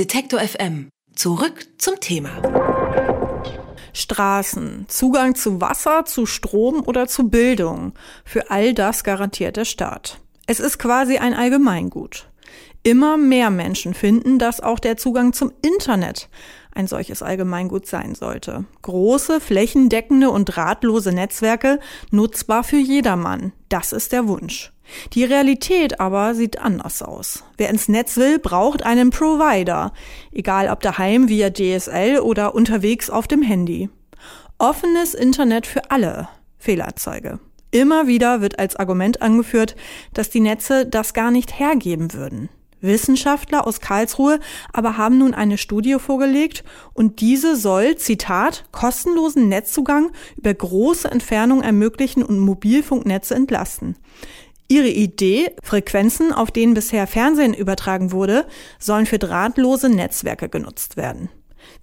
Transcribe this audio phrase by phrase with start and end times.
[0.00, 0.88] Detektor FM.
[1.14, 2.30] Zurück zum Thema.
[3.92, 7.92] Straßen, Zugang zu Wasser, zu Strom oder zu Bildung.
[8.24, 10.18] Für all das garantiert der Staat.
[10.46, 12.30] Es ist quasi ein Allgemeingut.
[12.82, 16.30] Immer mehr Menschen finden, dass auch der Zugang zum Internet
[16.74, 18.64] ein solches Allgemeingut sein sollte.
[18.80, 21.78] Große, flächendeckende und drahtlose Netzwerke
[22.10, 23.52] nutzbar für jedermann.
[23.68, 24.72] Das ist der Wunsch.
[25.12, 27.44] Die Realität aber sieht anders aus.
[27.56, 29.92] Wer ins Netz will, braucht einen Provider,
[30.32, 33.90] egal ob daheim via DSL oder unterwegs auf dem Handy.
[34.58, 36.28] Offenes Internet für alle.
[36.58, 37.40] Fehlerzeuge.
[37.70, 39.76] Immer wieder wird als Argument angeführt,
[40.12, 42.48] dass die Netze das gar nicht hergeben würden.
[42.80, 44.40] Wissenschaftler aus Karlsruhe
[44.72, 51.62] aber haben nun eine Studie vorgelegt und diese soll, Zitat, kostenlosen Netzzugang über große Entfernungen
[51.62, 53.96] ermöglichen und Mobilfunknetze entlasten.
[54.70, 58.46] Ihre Idee, Frequenzen, auf denen bisher Fernsehen übertragen wurde,
[58.78, 61.28] sollen für drahtlose Netzwerke genutzt werden.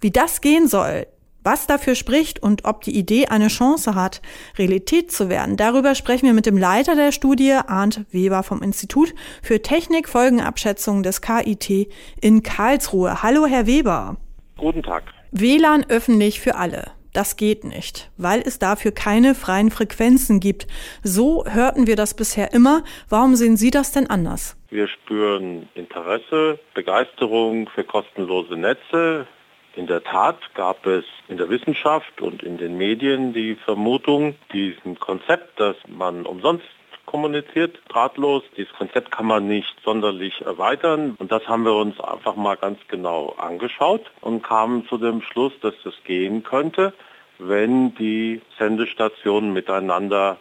[0.00, 1.06] Wie das gehen soll,
[1.44, 4.22] was dafür spricht und ob die Idee eine Chance hat,
[4.56, 9.14] Realität zu werden, darüber sprechen wir mit dem Leiter der Studie, Arndt Weber vom Institut
[9.42, 11.92] für Technikfolgenabschätzung des KIT
[12.22, 13.22] in Karlsruhe.
[13.22, 14.16] Hallo, Herr Weber.
[14.56, 15.04] Guten Tag.
[15.30, 16.97] WLAN öffentlich für alle.
[17.12, 20.66] Das geht nicht, weil es dafür keine freien Frequenzen gibt.
[21.02, 22.84] So hörten wir das bisher immer.
[23.08, 24.56] Warum sehen Sie das denn anders?
[24.70, 29.26] Wir spüren Interesse, Begeisterung für kostenlose Netze.
[29.74, 34.98] In der Tat gab es in der Wissenschaft und in den Medien die Vermutung, diesem
[34.98, 36.66] Konzept, dass man umsonst
[37.08, 38.42] kommuniziert, drahtlos.
[38.56, 41.16] Dieses Konzept kann man nicht sonderlich erweitern.
[41.18, 45.52] Und das haben wir uns einfach mal ganz genau angeschaut und kamen zu dem Schluss,
[45.62, 46.92] dass das gehen könnte,
[47.38, 50.36] wenn die Sendestationen miteinander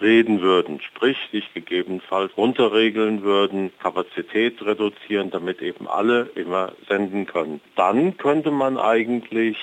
[0.00, 7.60] reden würden, sprich sich gegebenenfalls runterregeln würden, Kapazität reduzieren, damit eben alle immer senden können.
[7.76, 9.56] Dann könnte man eigentlich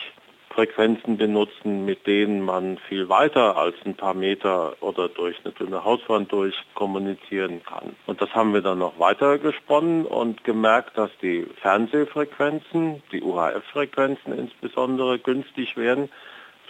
[0.53, 5.83] Frequenzen benutzen, mit denen man viel weiter als ein paar Meter oder durch eine dünne
[5.83, 7.95] Hauswand durch kommunizieren kann.
[8.08, 14.38] Und das haben wir dann noch weiter gesponnen und gemerkt, dass die Fernsehfrequenzen, die UHF-Frequenzen
[14.38, 16.09] insbesondere günstig werden.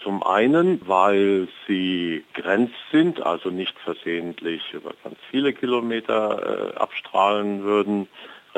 [0.04, 7.64] Zum einen, weil sie grenzt sind, also nicht versehentlich über ganz viele Kilometer äh, abstrahlen
[7.64, 8.08] würden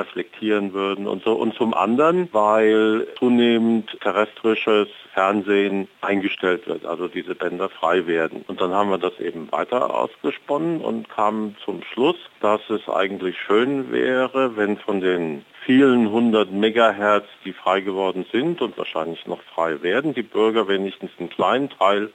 [0.02, 1.34] reflektieren würden und so.
[1.34, 8.44] Und zum anderen, weil zunehmend terrestrisches Fernsehen eingestellt wird, also diese Bänder frei werden.
[8.48, 13.38] Und dann haben wir das eben weiter ausgesponnen und kamen zum Schluss, dass es eigentlich
[13.38, 19.42] schön wäre, wenn von den vielen hundert Megahertz, die frei geworden sind und wahrscheinlich noch
[19.54, 22.12] frei werden, die Bürger wenigstens einen kleinen Teil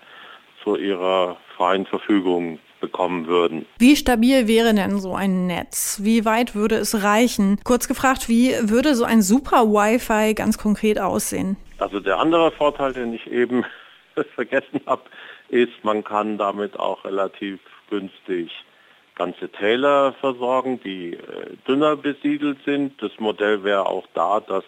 [0.64, 3.66] zu ihrer freien Verfügung bekommen würden.
[3.78, 6.00] Wie stabil wäre denn so ein Netz?
[6.02, 7.58] Wie weit würde es reichen?
[7.64, 11.56] Kurz gefragt, wie würde so ein super Wi-Fi ganz konkret aussehen?
[11.78, 13.64] Also der andere Vorteil, den ich eben
[14.34, 15.02] vergessen habe,
[15.48, 17.60] ist, man kann damit auch relativ
[17.90, 18.50] günstig
[19.16, 23.02] ganze Täler versorgen, die äh, dünner besiedelt sind.
[23.02, 24.64] Das Modell wäre auch da, dass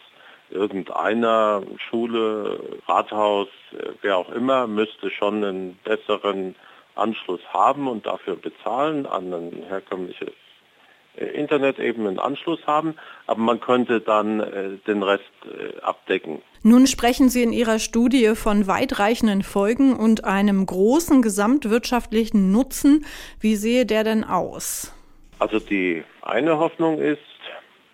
[0.50, 6.54] irgendeiner Schule, Rathaus, äh, wer auch immer, müsste schon einen besseren
[6.98, 10.32] Anschluss haben und dafür bezahlen, an ein herkömmliches
[11.16, 12.94] äh, Internet eben einen Anschluss haben,
[13.26, 16.42] aber man könnte dann äh, den Rest äh, abdecken.
[16.62, 23.04] Nun sprechen Sie in Ihrer Studie von weitreichenden Folgen und einem großen gesamtwirtschaftlichen Nutzen.
[23.40, 24.92] Wie sehe der denn aus?
[25.38, 27.20] Also die eine Hoffnung ist,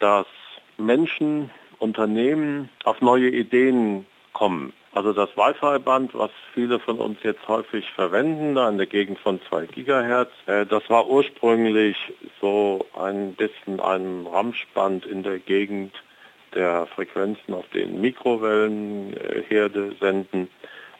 [0.01, 0.27] dass
[0.79, 4.73] Menschen, Unternehmen auf neue Ideen kommen.
[4.95, 9.41] Also das Wi-Fi-Band, was viele von uns jetzt häufig verwenden, da in der Gegend von
[9.49, 11.97] 2 Gigahertz, äh, das war ursprünglich
[12.41, 15.93] so ein bisschen ein Ramschband in der Gegend
[16.55, 20.49] der Frequenzen, auf denen Mikrowellenherde senden.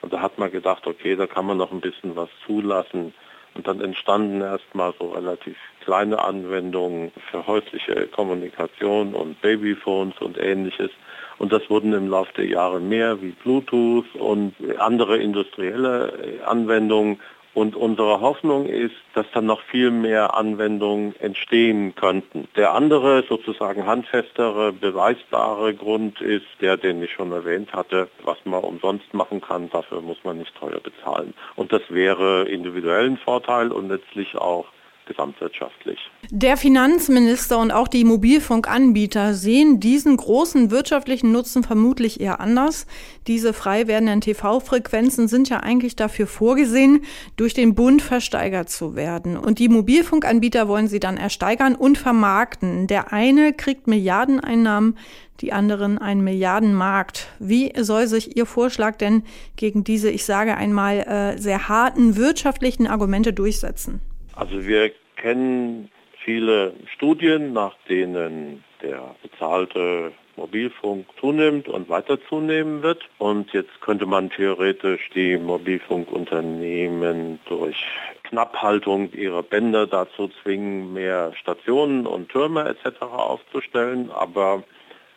[0.01, 3.15] Und da hat man gedacht, okay, da kann man noch ein bisschen was zulassen.
[3.55, 10.91] Und dann entstanden erstmal so relativ kleine Anwendungen für häusliche Kommunikation und Babyphones und ähnliches.
[11.39, 17.21] Und das wurden im Laufe der Jahre mehr wie Bluetooth und andere industrielle Anwendungen.
[17.55, 22.49] Und unsere Hoffnung ist, dass dann noch viel mehr Anwendungen entstehen könnten.
[22.57, 28.65] Der andere, sozusagen handfestere, beweisbare Grund ist der, den ich schon erwähnt hatte, was man
[28.65, 31.33] umsonst machen kann, dafür muss man nicht teuer bezahlen.
[31.55, 34.67] Und das wäre individuellen Vorteil und letztlich auch
[35.07, 35.99] gesamtwirtschaftlich.
[36.31, 42.87] Der Finanzminister und auch die Mobilfunkanbieter sehen diesen großen wirtschaftlichen Nutzen vermutlich eher anders.
[43.27, 47.05] Diese frei werdenden TV-Frequenzen sind ja eigentlich dafür vorgesehen,
[47.37, 49.37] durch den Bund versteigert zu werden.
[49.37, 52.87] Und die Mobilfunkanbieter wollen sie dann ersteigern und vermarkten.
[52.87, 54.97] Der eine kriegt Milliardeneinnahmen,
[55.41, 57.29] die anderen einen Milliardenmarkt.
[57.39, 59.25] Wie soll sich Ihr Vorschlag denn
[59.57, 64.01] gegen diese, ich sage einmal, äh, sehr harten wirtschaftlichen Argumente durchsetzen?
[64.37, 65.91] Also wir kennen
[66.25, 73.03] viele Studien, nach denen der bezahlte Mobilfunk zunimmt und weiter zunehmen wird.
[73.19, 77.77] Und jetzt könnte man theoretisch die Mobilfunkunternehmen durch
[78.25, 83.03] Knapphaltung ihrer Bänder dazu zwingen, mehr Stationen und Türme etc.
[83.03, 84.11] aufzustellen.
[84.11, 84.65] Aber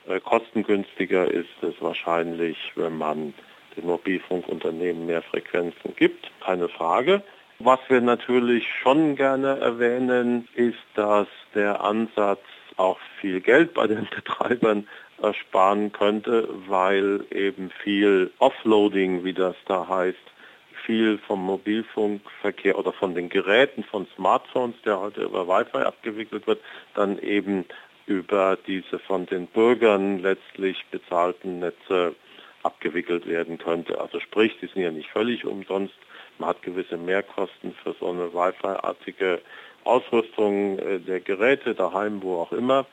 [0.08, 3.34] äh, kostengünstiger ist es wahrscheinlich, wenn man
[3.76, 6.30] den Mobilfunkunternehmen mehr Frequenzen gibt.
[6.42, 7.24] Keine Frage.
[7.60, 12.44] Was wir natürlich schon gerne erwähnen, ist, dass der Ansatz
[12.76, 14.88] auch viel Geld bei den Betreibern
[15.22, 20.18] ersparen könnte, weil eben viel Offloading, wie das da heißt,
[20.86, 26.62] viel vom Mobilfunkverkehr oder von den Geräten, von Smartphones, der heute über Wi-Fi abgewickelt wird,
[26.94, 27.66] dann eben
[28.06, 32.16] über diese von den Bürgern letztlich bezahlten Netze
[32.62, 34.00] abgewickelt werden könnte.
[34.00, 35.96] Also sprich, die sind ja nicht völlig umsonst
[36.40, 39.42] man hat gewisse Mehrkosten für so eine Wi-Fi-artige
[39.84, 42.86] Ausrüstung äh, der Geräte, daheim, wo auch immer.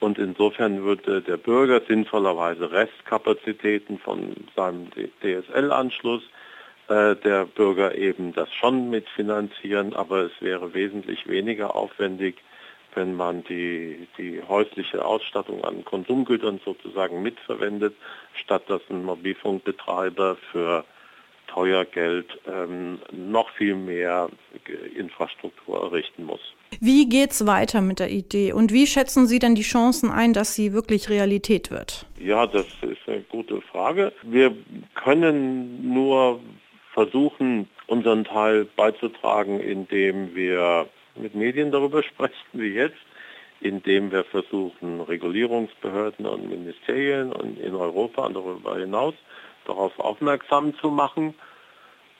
[0.00, 4.88] Und insofern würde der Bürger sinnvollerweise Restkapazitäten von seinem
[5.22, 6.22] DSL-Anschluss
[6.88, 12.36] äh, der Bürger eben das schon mitfinanzieren, aber es wäre wesentlich weniger aufwendig,
[12.94, 17.94] wenn man die, die häusliche Ausstattung an Konsumgütern sozusagen mitverwendet,
[18.34, 20.84] statt dass ein Mobilfunkbetreiber für
[21.48, 24.28] teuer Geld ähm, noch viel mehr
[24.96, 26.40] Infrastruktur errichten muss.
[26.80, 30.32] Wie geht es weiter mit der Idee und wie schätzen Sie denn die Chancen ein,
[30.32, 32.06] dass sie wirklich Realität wird?
[32.20, 34.12] Ja, das ist eine gute Frage.
[34.22, 34.54] Wir
[34.94, 36.40] können nur
[36.92, 42.96] versuchen, unseren Teil beizutragen, indem wir mit Medien darüber sprechen, wie jetzt,
[43.60, 49.14] indem wir versuchen, Regulierungsbehörden und Ministerien und in Europa und darüber hinaus
[49.68, 51.34] darauf aufmerksam zu machen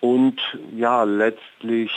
[0.01, 0.41] und
[0.77, 1.91] ja, letztlich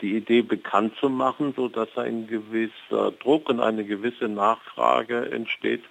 [0.00, 5.84] die Idee bekannt zu machen, sodass ein gewisser Druck und eine gewisse Nachfrage entsteht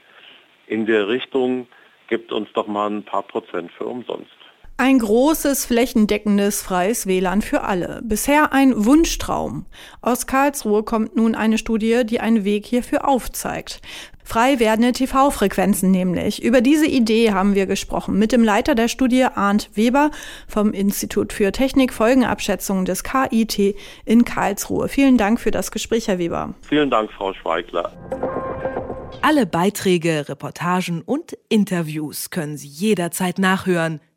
[0.68, 1.68] in der Richtung,
[2.08, 4.41] gibt uns doch mal ein paar Prozent für umsonst.
[4.82, 8.02] Ein großes, flächendeckendes, freies WLAN für alle.
[8.04, 9.68] Bisher ein Wunschtraum.
[10.02, 13.80] Aus Karlsruhe kommt nun eine Studie, die einen Weg hierfür aufzeigt.
[14.24, 16.42] Frei werdende TV-Frequenzen nämlich.
[16.42, 20.10] Über diese Idee haben wir gesprochen mit dem Leiter der Studie Arndt Weber
[20.48, 23.76] vom Institut für Technik Folgenabschätzung des KIT
[24.06, 24.88] in Karlsruhe.
[24.90, 26.56] Vielen Dank für das Gespräch, Herr Weber.
[26.68, 27.92] Vielen Dank, Frau Schweigler.
[29.22, 34.00] Alle Beiträge, Reportagen und Interviews können Sie jederzeit nachhören